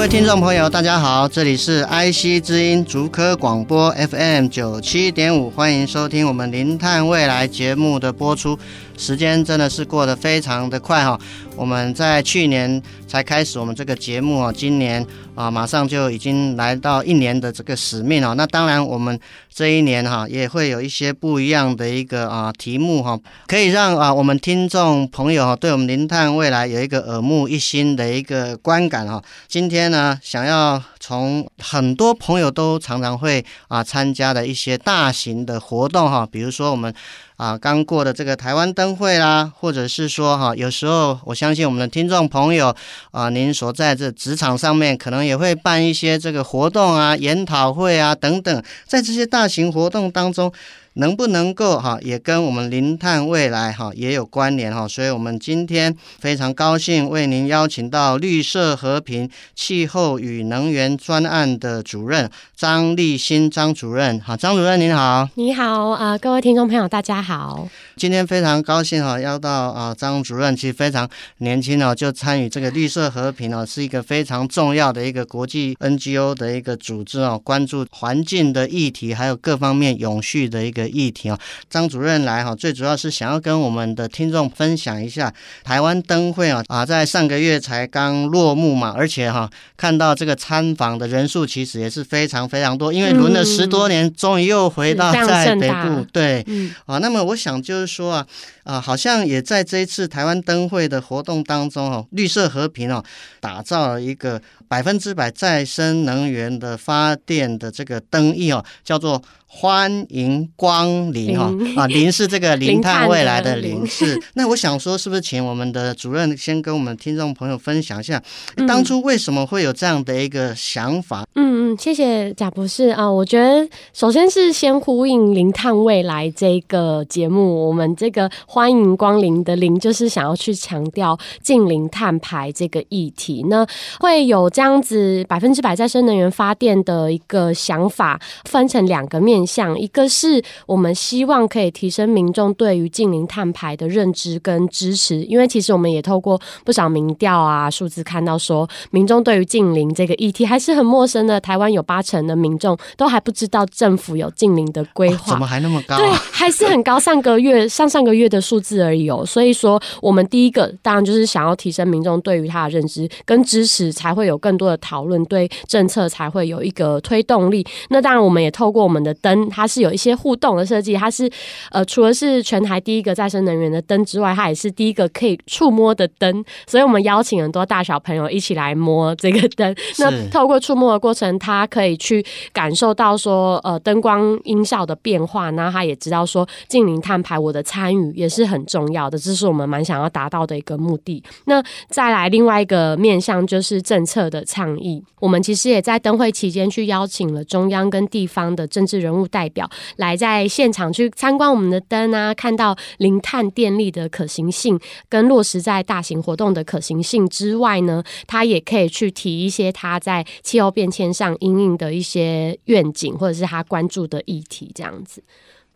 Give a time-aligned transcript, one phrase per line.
[0.00, 8.58] 各位听众朋友，大家好，这里是 IC 之音竹科广播 FM 九七点五，欢迎收听我们零碳未来节目的播出。
[8.96, 11.20] 时间真的是过得非常的快哈，
[11.54, 18.34] 我们在去年才开始我们这个节目啊，今年啊马上就已经来到一年的这个使命啊。
[18.34, 19.18] 那当然，我们
[19.52, 23.18] 这一年哈也会有一些不一样的一个啊题目哈，
[23.48, 29.20] 可以让啊我们听众朋友哈对我们零碳未来有一个耳目一新的一个观感哈。
[29.48, 36.94] 今天呢，想要从很多朋友都常常会啊参加的一些大型的活动哈，比如说我们。
[37.40, 42.76] 啊，刚过的这个台湾灯会啦，或者是说哈，有时候我相信我们的听众朋友
[43.12, 50.52] 啊，您所在这职场上面可能也会办一些这个活动啊、研讨会啊等等，在这些大型活动当中。
[50.94, 80.79] 能不能够哈，也跟我们零碳未来哈也有关联哈，所以我们今天非常高兴为您邀请到绿色和平气候与能源专案的主任张立新张主任，哈，张主任您好，你好啊，各位听众朋友大家好，今天非常高兴哈，邀到啊张主任，其实非常年轻哦，就参与这个绿色和平哦，是一个非常重要的一个国际 NGO 的一个组织哦，关注环境的议题，还有各方面永续的一个。
[80.80, 81.38] 的议题啊，
[81.68, 85.32] 张主任来哈，最主要是想要跟我们的听众分享一下
[85.62, 96.44] 台湾灯会啊啊，在上个月才刚落幕嘛，而且哈，看到这个参访的人数其实也是非常非常多，因为轮了十多年，终于又回到在北部，对，
[96.86, 98.26] 啊，那么我想就是说啊
[98.64, 103.04] 啊，好像也在这一次台湾灯会的活动当中哦，绿色和平哦，
[103.40, 109.20] 打造了一个百分之百再生能源的发电的这个灯意哦，叫做。
[109.52, 114.16] 欢迎光临哈啊，临是这个 零碳未来的零是。
[114.34, 118.22] 那我想说，是不是请我们的主任先跟我们听众朋友分享一下，
[118.68, 121.26] 当初为什么会有这样的一个想法？
[121.34, 123.10] 嗯嗯，谢谢贾博士啊。
[123.10, 133.44] 我觉得首先是先呼应零碳未来这个节目，我们这个欢迎光临的零，就是想要去强调近零碳排这个议题。
[133.48, 133.66] 那
[133.98, 139.40] 会有这样子百分之百再生能源发电的一个想法，分成两个面。
[139.46, 151.40] 向一个是我们希望可以提升民众对于近零碳排的认知跟支持，因为其实我们也透过不少民调啊数字看到说，民众对于近零这个议题还是很陌生的。
[151.40, 155.98] 台湾有八成的民众都还不知道政府有近零的规划，怎么还那么高啊？
[155.98, 157.00] 对，还是很高。
[157.00, 159.24] 上个月、上上个月的数字而已哦。
[159.26, 167.66] 所以说，我们第一个当然就是想要提升民众对于它的认知跟支持，才会有更多的讨论，对政策才会有一个推动力。
[167.88, 169.48] 那当然，我们也透过我们的灯。
[169.48, 171.30] 它是有一些互动的设计，它是
[171.70, 176.44] 呃，除了是全台第一个再生能源的灯之外，它也是第一个可以触摸的灯。
[176.66, 179.74] 所以我们邀请很多大小朋友一起来摸这个灯。
[179.98, 185.50] 那透过触摸的过程，他可以去感受到说，呃，灯光音效的变化。
[185.50, 191.22] 那他也知道说，近零碳排我的参与也是很重要的，这是我们蛮想要达到的一个目的。
[191.46, 195.02] 那再来另外一个面向就是政策的倡议。
[195.20, 215.22] 我们其实也在灯会期间去邀请了中央跟地方的政治人物代表来在现场去参观我们的灯啊，看到零碳电力的可行性跟落实在大型活动的可行性之外呢，他也可以去提一些他在气候变迁上应应的一些愿景，或者是他关注的议题，这样子。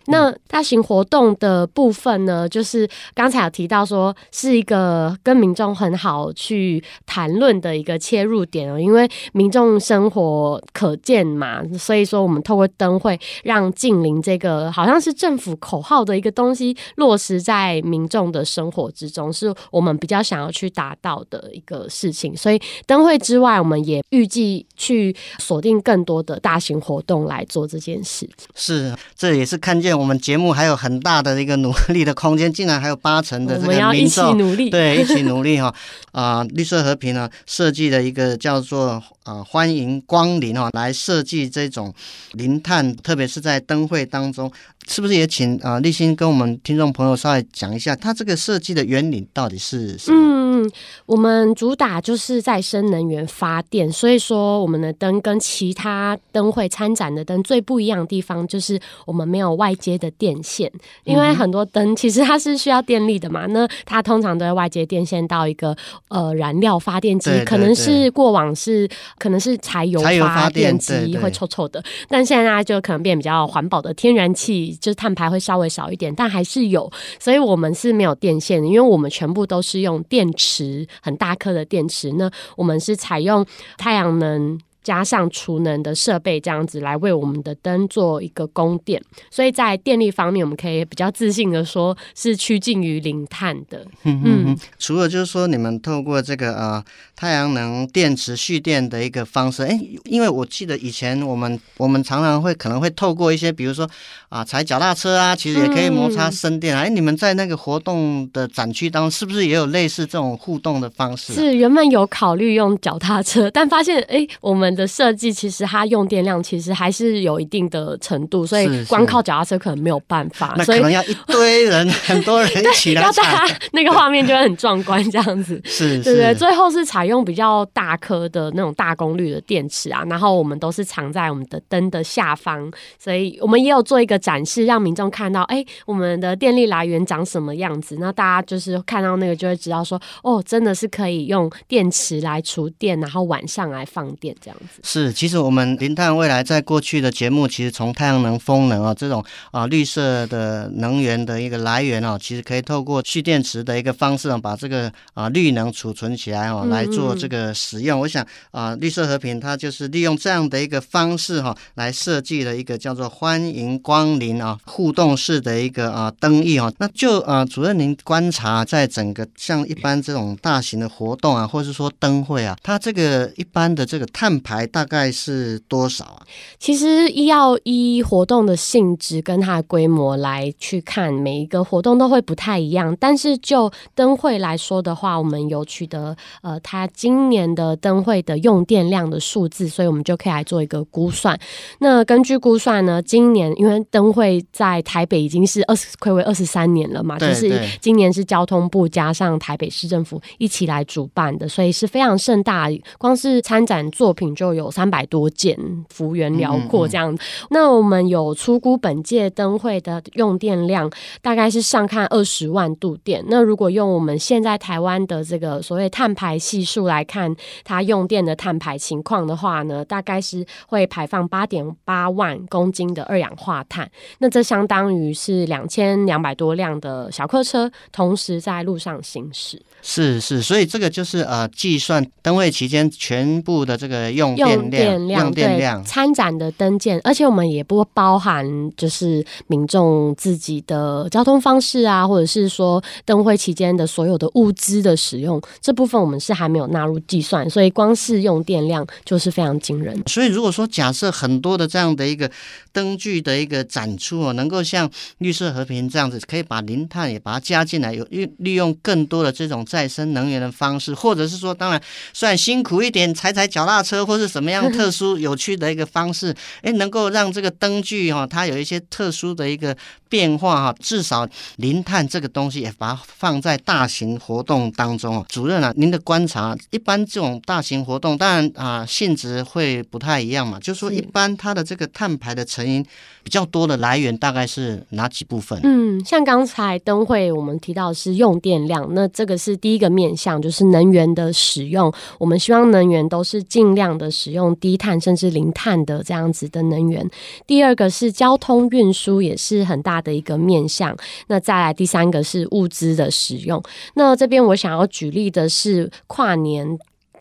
[0.06, 22.36] 那大型活动的部分呢，就是刚才有提到说是一个跟民众很好去谈论的一个切入点哦，因为民众生活可见嘛，所以说我们透过灯会让近邻这个好像是政府口号的一个东西落实在民众的生活之中，是我们比较想要去达到的一个事情。
[22.36, 28.28] 所以灯会之外，我们也预计去锁定更多的大型活动来做这件事。
[28.54, 29.93] 是，这也是看见。
[29.94, 34.36] 现我们节目还有很大的一个努力的空间，竟然还有八成的这个民众，
[34.70, 35.74] 对，一起努力哈、哦。
[36.10, 41.92] 啊、呃，绿色和平呢设计了一个叫做啊、呃、欢迎光临哈、哦，来设计这种
[42.32, 44.50] 零碳，特别是在灯会当中，
[44.86, 50.34] 是不是也请啊立新跟我们听众朋友稍微讲一下，它这个设计的原理到底是什么？
[50.54, 50.70] 嗯，
[51.06, 60.70] 我们主打就是再生能源发电，所以说我们的灯跟其他灯会参展的灯最不一样的地方就是我们没有外接的电线，
[61.04, 65.76] 因为很多灯其实它是需要电力的嘛，那它通常都会外接电线到一个
[66.08, 68.88] 呃燃料发电机，可能是过往是
[69.18, 83.44] 可能是柴油发电机会臭臭的，但现在就可能变比较环保的天然气，就是碳排会稍微少一点，但还是有，所以我们是没有电线的，因为我们全部都是用电池，很大颗的电池，那我们是采用
[83.76, 84.58] 太阳能。
[84.84, 93.78] 加上储能的设备，这样子来为我们的灯做一个供电，所以在电力方面，我们可以比较自信的说，是趋近于零碳的。
[94.02, 94.58] 嗯嗯嗯。
[94.78, 96.84] 除了就是说，你们透过这个呃
[97.16, 103.88] 太阳能电池蓄电的一个方式，哎，因为我记得以前我们我们常常会可能会透过一些，比如说
[104.28, 106.82] 啊踩脚踏车啊，其实也可以摩擦生电啊。
[106.82, 111.36] 哎、嗯，你们在那个活动的展区当中，是不是也有类似这种互动的方式、啊？
[111.36, 114.73] 是原本有考虑用脚踏车，但发现哎，我们。
[114.74, 125.60] 的设计其实它用电量其实还是有一定的程度，所以光靠脚踏车可能没有办法，所以可能要一堆人，很多人一起来，要大家那个画面就会很壮观这样子。
[125.64, 137.96] 是，对对，最后是采用比较大颗的那种大功率的电池啊，然后我们都是藏在我们的灯的下方，所以我们也有做一个展示，让民众看到，哎，我们的电力来源长什么样子。
[138.00, 144.56] 那大家就是看到那个就会知道说，哦，真的是可以用电池来储电，然后晚上来放电这样。
[144.82, 157.98] 是，其实我们林碳未来在过去的节目，其实从太阳能、风能啊这种啊绿色的能源的一个来源啊，其实可以透过蓄电池的一个方式啊，把这个啊绿能储存起来啊，来做这个使用。
[157.98, 166.72] 嗯、我想啊，绿色和平它就是利用这样的一个方式哈、啊，来设计了一个叫做欢迎光临啊互动式的一个啊灯艺啊。
[166.78, 174.53] 那就啊，主任您观察在整个像一般这种大型的活动啊，或者是说灯会啊，它这个一般的这个碳排。
[174.66, 176.26] 大概是多少啊？
[176.58, 182.96] 其实要依活动的性质跟它的规模来去看，每一个活动都会不太一样。
[183.00, 191.38] 但是就灯会来说的话，我们有取得呃，它今年的灯会的用电量的数字，所以我们就可以来做一个估算。
[191.78, 202.68] 那根据估算呢，今年因为灯会在台北已经是二十睽违二十三年了嘛，就是今年是交通部加上台北市政府一起来主办的，所以是非常盛大。
[202.98, 205.56] 光是参展作品就有三百多件，
[205.88, 207.12] 幅员辽阔这样。
[207.12, 207.18] 嗯嗯，
[207.50, 210.90] 那我们有初估本届灯会的用电量，
[211.22, 213.24] 大概是上看二十万度电。
[213.28, 223.88] 那如果用我们现在台湾的这个所谓碳排系数来看，它用电的碳排情况的话呢，大概是会排放八点八万公斤的二氧化碳。
[224.18, 229.62] 那这相当于是两千两百多辆的小客车同时在路上行驶。
[229.82, 234.54] 是是，所以这个就是呃，计算灯会期间全部的这个用电。
[234.54, 238.46] 用电量，对，参展的灯件，而且我们也不包含
[238.76, 250.00] 就是民众自己的交通方式啊，或者是说灯会期间的所有的物资的使用，这部分我们是还没有纳入计算，所以光是用电量就是非常惊人。
[250.06, 252.30] 所以如果说假设很多的这样的一个
[252.72, 254.88] 灯具的一个展出哦，能够像
[255.18, 261.80] 绿色和平这样子，可以把零碳也把它加进来，有利利用更多的这种再生能源的方式，或者是说，当然
[262.12, 269.76] 虽然辛苦一点，踩踩脚踏车或是什么样特殊有趣的一个方式，哎，能够让这个灯具哈，它有一些特殊的一个
[270.08, 275.26] 变化哈，至少零碳这个东西也把它放在大型活动当中哦。
[275.28, 282.84] 主任啊，您的观察，一般这种大型活动，当然啊性质会不太一样嘛，就是说一般它的这个碳排的成因
[283.22, 285.58] 比较多的来源大概是哪几部分？
[285.64, 294.54] 嗯，像刚才灯会我们提到的是用电量，那这个是第一个面向，就是能源的使用，我们希望能源都是尽量的使用。
[294.56, 297.08] 低碳甚至零碳的这样子的能源。
[297.46, 300.96] 第二个是交通运输，也是很大的一个面向。
[301.26, 303.62] 那再来第三个是物资的使用。
[303.94, 306.78] 那这边我想要举例的是跨年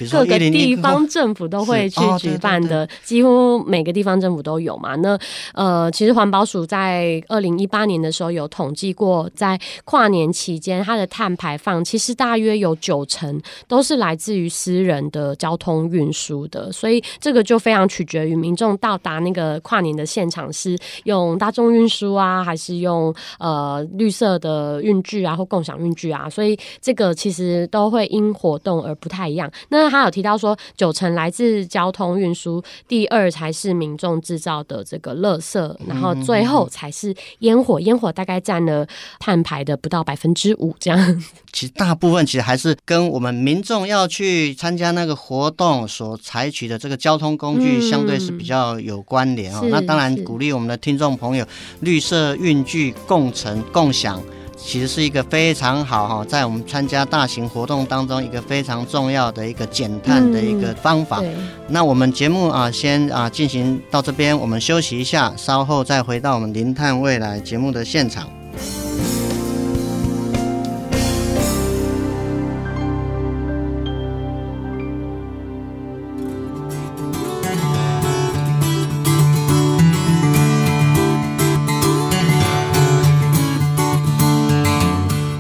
[0.10, 4.96] 各个地方政府都会去举办的，几乎每个地方政府都有嘛。
[4.96, 5.18] 那
[5.54, 29.50] 呃，其实环保署在二零一八年的时候有统计过，在跨年期间，它的碳排放其实大约有九成都是来自于私人的交通运输的，所以这个就非常取决于民众到达那个跨年的现场是用大众运输啊，还是用呃绿色的运具啊，或共享运具啊，所以这个其实都会因活动而不太一样。
[29.70, 38.88] 那那他有提到说，九成来自交通运输，第二才是民众制造的这个垃圾，然后最后才是烟火，烟火大概占了
[39.20, 41.24] 碳排的不到百分之五这样。
[41.52, 49.68] 其实大部分其实还是跟我们民众要去参加那个活动所采取的这个交通工具相对是比较有关联哦。
[49.70, 51.46] 那当然鼓励我们的听众朋友，
[51.82, 54.24] 绿色运具共乘共享。
[54.66, 61.20] 其实是一个非常好哈，在我们参加大型活动当中，一个非常重要的一个减碳的一个方法。
[61.22, 68.28] 嗯、那我们节目啊，先啊进行到这边，我们休息一下，稍后再回到我们零碳未来节目的现场。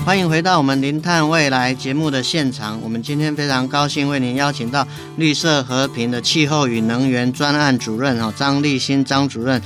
[0.05, 2.77] 欢迎回到我们零碳未来节目的现场。
[2.83, 9.61] 我们今天非常高兴为您邀请到绿色和平的气候与能源专案主任哦，张立新张主任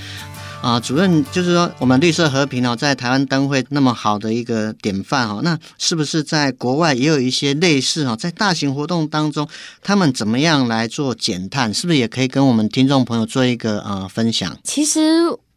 [0.61, 9.49] 啊，主任就是说我们绿色和平哦，在台湾灯会那么好的一个典范哦，那是不是在国外也有一些类似哦，在大型活动当中，
[9.81, 11.73] 他们怎么样来做减碳？
[11.73, 14.55] 是不是也可以跟我们听众朋友做一个啊分享？
[14.63, 15.01] 其实。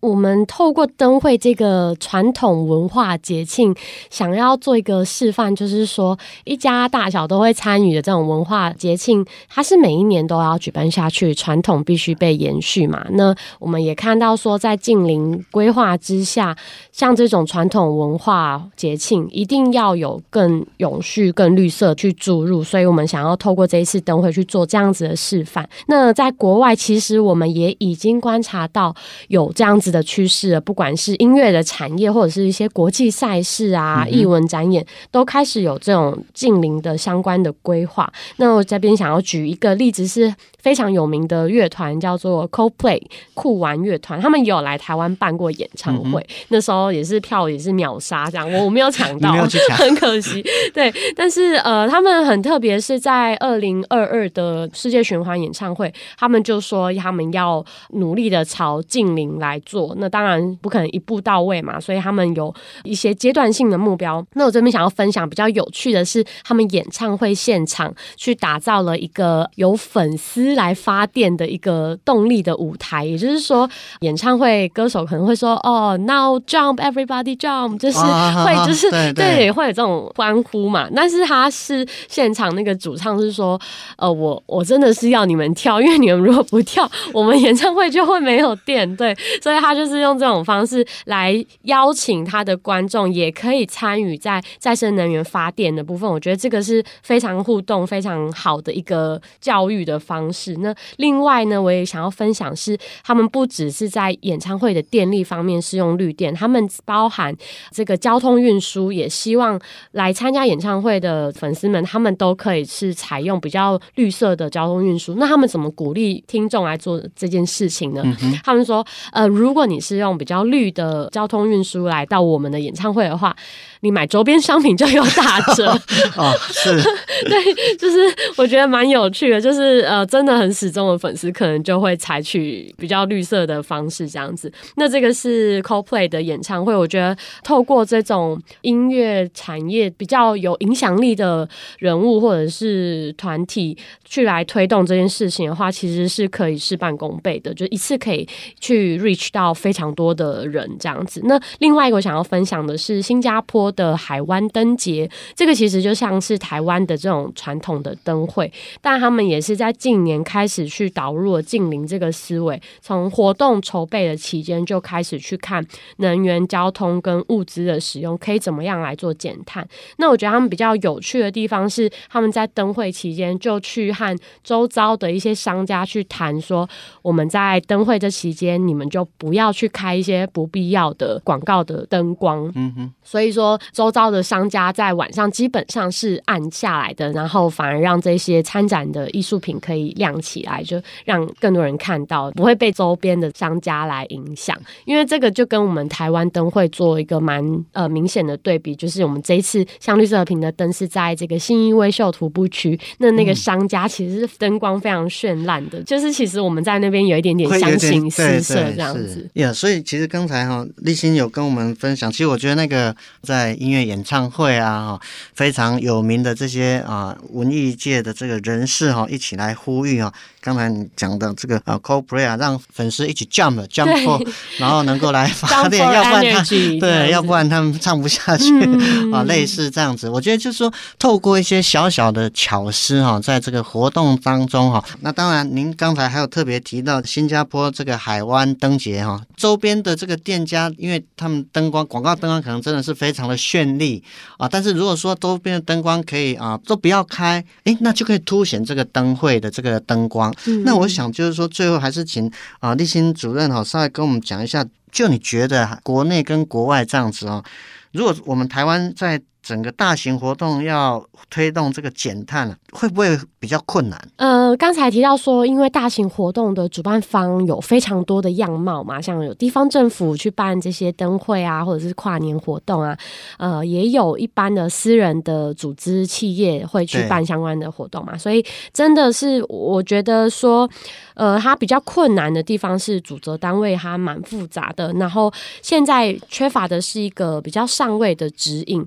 [0.00, 3.74] 我们透过灯会这个传统文化节庆，
[4.08, 13.06] 想要做一个示范，就是说一家大小都会参与的这种文化节庆，它是每一年都要举办下去，传统必须被延续嘛。
[13.10, 16.56] 那我们也看到说，在近邻规划之下，
[16.92, 25.68] 像这种传统文化节庆，一定要有更永续、更绿色去注入，所以我们想要透过这一次灯会去做这样子的示范。
[25.88, 28.94] 那在国外，其实我们也已经观察到
[29.28, 38.10] 有这样子的趋势，不管是音乐的产业，或者是一些国际赛事啊、艺文展演，都开始有这种近邻的相关的规划。
[38.36, 43.00] 那我这边想要举一个例子，是非常有名的乐团，叫做 Coldplay
[43.34, 49.32] 酷玩乐团，他们有来台湾办过演唱会，嗯、那时候也是票也是秒杀，这样我我没有抢到，
[49.76, 50.44] 很可惜。
[50.72, 59.94] 对，但是呃，他们很特别，是在二零二二的世界循环演唱会，他们就说他们要努力的朝近邻来做。
[59.98, 64.24] 那当然不可能一步到位嘛，所以他们有一些阶段性的目标。
[64.34, 73.04] 那我这边想要分享比较有趣的是，他们演唱会现场去打造了一个有粉丝来发电的一个动力的舞台。
[73.04, 73.66] 也就是说，
[74.00, 80.86] 演唱会歌手可能会说：“哦，Now jump, everybody jump！” 就是会就是、啊、对，会有这种欢呼嘛。
[80.94, 83.58] 但是他是现场那个主唱是说
[83.96, 89.70] ：“呃，我我真的是要你们跳，因为你们如果不跳，我们演唱会就会没有电。”对，所以他。
[89.70, 96.10] 他就是用这种方式来邀请他的观众，也可以参与在再生能源发电的部分。
[96.10, 100.39] 我觉得这个是非常互动、非常好的一个教育的方式。
[100.58, 107.34] 那另外呢，我也想要分享是，他们不只是在演唱会的电力方面是用绿电，他们包含
[107.70, 109.60] 这个交通运输，也希望
[109.92, 115.14] 来参加演唱会的粉丝们，他们都可以是采用比较绿色的交通运输。
[115.14, 118.02] 那他们怎么鼓励听众来做这件事情呢？
[118.22, 123.34] 嗯、他们说，呃，如果你是用比较绿的交通运输来到我们的演唱会的话，
[123.80, 125.70] 你买周边商品就有打折
[126.16, 126.34] 哦。
[126.50, 126.80] 是，
[127.28, 127.98] 对，就是
[128.36, 134.50] 我觉得蛮有趣的，就是呃，真的很死忠的粉丝可能就会采取比较绿色的方式这样子。
[134.76, 148.26] 那这个是 Coldplay 的演唱会，我觉得透过这种音乐产业比较有影响力的人物或者是团体去来推动这件事情的话，其实是可以事半功倍的，就一次可以
[148.58, 149.54] 去 reach 到。
[149.60, 151.20] 非常多的人这样子。
[151.24, 158.50] 那另外一个我想要分享的是新加坡的海湾灯节，这个其实就像是台湾的这种传统的灯会，
[158.80, 165.64] 但他们也是在近年开始去导入了近零这个思维，从活动筹备的期间就开始去看
[165.98, 169.66] 能源、交通跟物资的使用，可以怎么样来做减碳。
[169.98, 176.68] 那我觉得他们比较有趣的地方是，他们在灯会期间就去和周遭的一些商家去谈说，
[177.02, 182.50] 我们在灯会这期间，你们就不要去开一些不必要的广告的灯光。
[182.54, 194.56] 嗯哼，所以说周遭的商家在晚上基本上是暗下来的，然后反而让这些参展的艺术品可以亮起来，就让更多人看到，不会被周边的商家来影响。
[194.84, 209.28] 因为这个就跟我们台湾灯会做一个蛮呃明显的对比，就是我们这一次像绿色和平的灯是在这个新义威秀徒步区，那那个商家其实是灯光非常绚烂的，嗯、就是其实我们在那边有一点点相形失色这样子。
[209.34, 215.00] 呀，yeah, 所以其实刚才哈立新有跟我们分享，其实我觉得那个在音乐演唱会啊哈
[215.34, 224.26] 非常有名的这些啊文艺界的这个人士哈一起来呼吁啊，刚才你讲的这个啊 Coldplay 啊，让粉丝一起 jump jump for,
[224.58, 226.42] 然后能够来发 电，要不然他
[226.80, 230.08] 对，要不然他们唱不下去、嗯、 啊，类似这样子。
[230.08, 244.04] 我觉得就是说，透过一些小小的巧思哈，在这个活动当中哈，那当然您刚才还有特别提到新加坡这个海湾灯节哈，周边的这个店家，因为他们灯光广告灯光可能真的是非常的绚丽
[244.36, 250.32] 啊，但是如果说周边的灯光可以啊都不要开，诶，那就可以凸显这个灯会的这个灯光。
[250.46, 254.64] 嗯、那我想就是说，最后还是请啊立新主任哈稍微跟我们讲一下。
[254.92, 257.44] 就你觉得国内跟国外这样子哦，
[257.92, 264.00] 如果我们台湾在整个大型活动要推动这个减碳，会不会比较困难？
[264.16, 272.96] 呃，刚才提到说，因为大型活动的主办方有非常多的样貌嘛，像有地方政府去办这些灯会啊，或者是跨年活动啊，
[273.38, 280.68] 呃，也有一般的私人的组织企业会去办相关的活动嘛，所以真的是我觉得说。
[281.14, 285.30] 呃，它比较困难的地方是主责单位它蛮复杂的，然后
[285.60, 288.82] 现在缺乏的是一个比较上位的指引。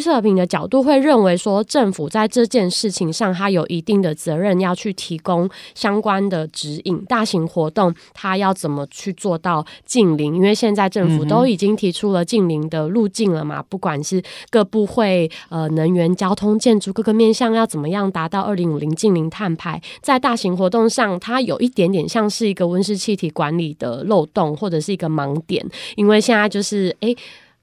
[0.00, 7.04] 绿色和平的角度会认为说，政府在这件事情上，它有一定的责任要去提供相关的指引。
[7.04, 10.34] 大型活动它要怎么去做到近邻？
[10.34, 25.64] 因为现在政府都已经提出了近邻的路径了嘛，不管是各部会、呃能源、交通、建筑各个面向要怎么样达到二零五零近零碳排，在大型活动上，它有一一点点像是一个温室气体管理的漏洞，或者是一个盲点，
[25.94, 27.14] 因为现在就是诶。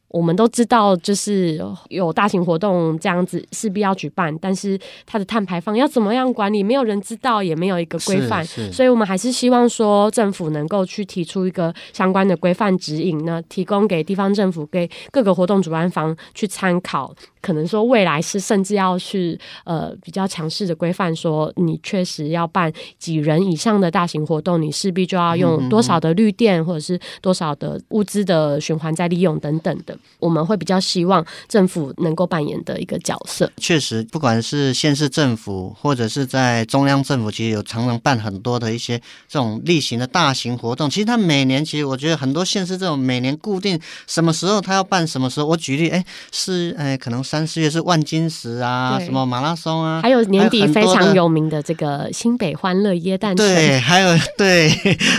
[0.10, 17.14] 我们都知道，就是有大型活动这样子势必要举办，但是它的碳排放要怎么样管理，没有人知道，也没有一个规范，所以我们还是希望说政府能够去提出一个相关的规范指引呢，提供给地方政府、给各个活动主办方去参考。
[17.48, 29.98] 可能说未来是甚至要去呃比较强势的规范，说你确实要办几人以上的大型活动，你势必就要用多少的绿电，或者是多少的物资的循环再利用等等的。
[30.20, 33.50] 我们会比较希望政府能够扮演的一个角色。
[33.56, 40.90] 确实，不管是县市政府或者是在中央政府，其实有常常办很多的一些这种例行的大型活动。
[40.90, 45.48] 其实他每年，其实我觉得很多县市这种每年固定什么时候他要办什么时候。
[45.48, 53.46] 我举例，哎，是哎，可能三四月是万金石啊，什么马拉松啊，还有年底非常有名的这个新北欢乐耶诞城。
[53.46, 54.72] 对，还有 对，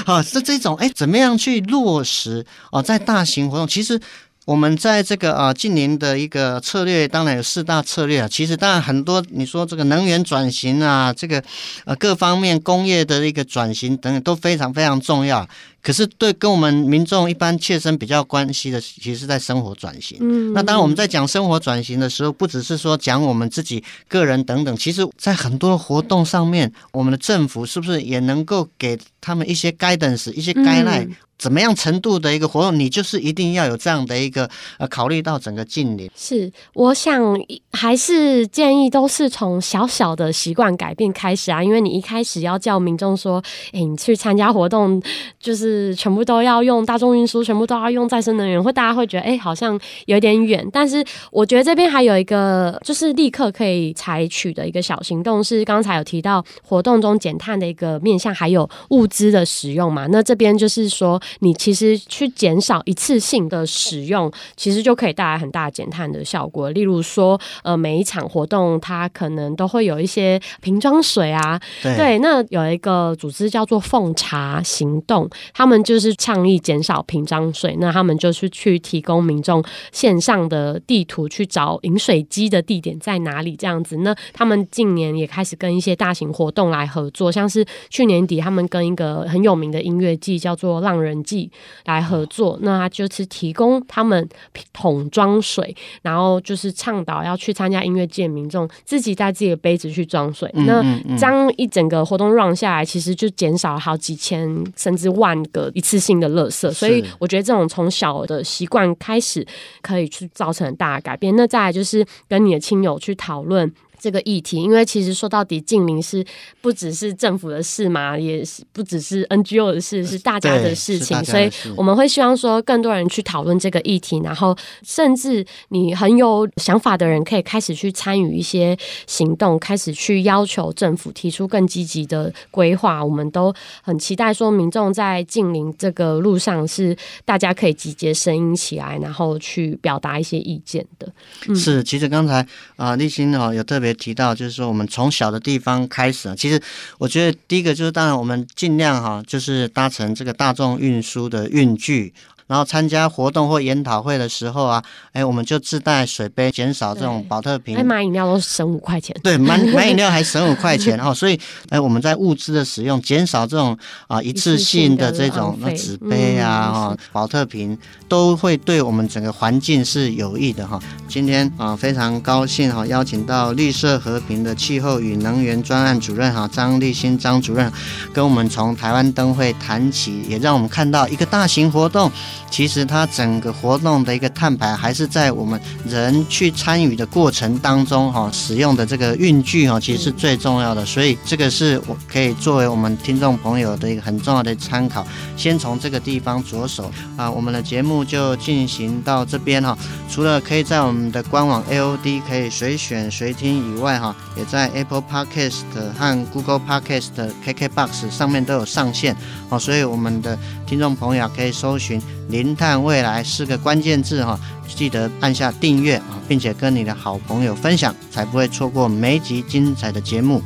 [0.06, 4.00] 哦，是这种哎，怎么样去落实哦，在大型活动，其实。
[4.48, 8.26] 我们在这个啊，近年的一个策略，当然有四大策略啊。
[8.26, 11.44] 其实当然很多，你说这个能源转型啊，这个
[11.84, 15.46] 呃各方面工业的一个转型等等都非常非常重要。
[15.82, 20.16] 可是对跟我们民众一般切身比较关系的，其实是在生活转型。
[20.22, 31.14] 嗯，那当然我们在讲生活转型的时候，不只是说讲我们自己个人等等，其实在很多活动上面，我们的政府是不是也能够给他们一些 guidance，一些 guideline？
[31.38, 36.10] 怎么样程度的一个活动，你就是一定要有这样的一个呃，考虑到整个近邻。
[36.16, 37.22] 是，我想
[37.70, 45.00] 还是建议都是从小小的习惯改变开始啊，因为你一开始要叫民众说，哎，你去参加活动，
[45.38, 50.68] 就是全部都要用大众运输，全部都要用再生能源，或大家会觉得，哎，好像有点远。
[50.72, 60.06] 但是我觉得这边还有一个，就是立刻可以采取的一个小行动，是刚才有提到活动中减碳的一个面向，还有物资的使用嘛。
[60.08, 66.70] 那这边就是说，你其实去减少一次性的使用，其实就可以带来很大减碳的效果。
[66.70, 83.96] 例如说，呃，每一场活动它可能都会有一些瓶装水啊，对，对，那有一个组织叫做奉茶行动，他们就是倡议减少瓶装水，那他们就是去提供民众线上的地图去找饮水机的地点在哪里，这样子。
[83.98, 91.48] 那他们近年也开始跟一些大型活动来合作，像是去年底他们跟一个很有名的音乐季叫做浪人季
[91.84, 94.28] 来合作，那他就是提供他们
[94.72, 100.50] 桶装水，然后就是倡导要去参加音乐季的民众自己带自己的杯子去装水。
[100.54, 106.68] 嗯嗯嗯，那这样一整个活动 run 下来，其实就减少了好几千甚至万个一次性的垃圾。
[106.72, 109.46] 所以我觉得这种从小的习惯开始，
[109.80, 111.36] 可以去造成很大的改变。
[111.36, 113.72] 那再来就是跟你的亲友去讨论。
[113.98, 116.24] 这个议题，因为其实说到底，近邻是
[116.60, 121.22] 不只是政府的事嘛，也是不只是 NGO 的事，是大家的事情。
[121.24, 133.04] 所以我们会希望说，更多人去讨论这个议题，然后甚至你很有想法的人，可以开始去参与一些行动，开始去要求政府提出更积极的规划。
[133.04, 141.12] 我们都很期待说，民众在近邻这个路上是大家可以集结声音起来，然后去表达一些意见的。
[141.48, 143.87] 嗯、是，其实刚才啊，立新哦有特别。
[143.94, 146.60] 提到就是说，我们从小的地方开始，其实
[146.98, 152.12] 我觉得第一个就是，当然我们尽量哈，就是搭乘这个大众运输的运具。
[152.48, 154.82] 然后参加活动或研讨会的时候啊，
[155.12, 157.76] 哎，我们就自带水杯，减少这种保特瓶。
[157.76, 159.14] 哎，买饮料都省五块钱。
[159.22, 161.14] 对，买 买饮料还省五块钱哦。
[161.14, 170.80] 所以，哎，我们在物资的使用，减少这种啊一次性的这种那纸杯啊，哈、嗯，宝特瓶都会对我们整个环境是有益的哈。
[171.06, 177.70] 今天啊，非常高兴哈，邀请到绿色和平的气候与能源专案主任哈张立新张主任，
[178.14, 182.10] 跟我们从台湾灯会谈起，也让我们看到一个大型活动。
[182.50, 190.84] 其实它整个活动的一个碳排还是在我们人去参与的过程当中哈，使用的这个运具哈，其实是最重要的。
[190.84, 195.06] 所以这个是我可以作为我们听众朋友的一个很重要的参考。
[195.36, 199.76] 先从这个地方着手啊，我们的节目就进行到这边哈。
[200.08, 205.62] 除了可以在我们的官网 AOD 可以随选随听以外哈，也在 Apple Podcast
[205.96, 207.10] 和 Google Podcast、
[207.44, 209.16] KKBox 上面都有上线
[209.48, 209.58] 哦。
[209.58, 212.00] 所以我们的听众朋友可以搜寻。
[212.28, 220.42] 零碳未来四个关键字哈，记得按下订阅啊，并且跟你的好朋友分享，才不会错过每一集精彩的节目。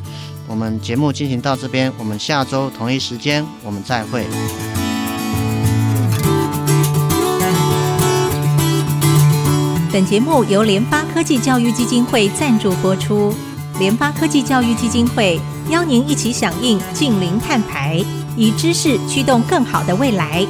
[0.46, 4.26] 我们节目进行到这边，我们下周同一时间我们再会。
[9.92, 13.34] 本节目由联发科技教育基金会赞助播出，
[13.78, 18.02] 联发科技教育基金会邀您一起响应净零碳排，
[18.36, 20.46] 以知识驱动更好的未来。